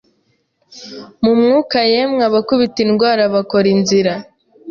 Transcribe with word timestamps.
mu 1.23 1.31
mwuka 1.39 1.77
Yemwe 1.91 2.21
abakubita 2.29 2.77
indwara 2.85 3.23
kora 3.49 3.67
inzira 3.75 4.13